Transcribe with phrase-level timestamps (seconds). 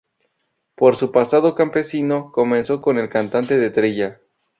[0.73, 4.19] Por su pasado campesino comenzó con el cante de trilla.